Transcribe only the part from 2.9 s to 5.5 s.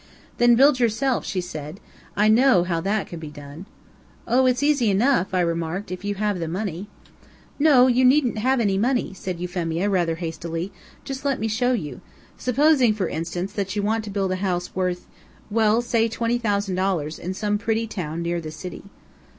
can be done." "Oh, it's easy enough," I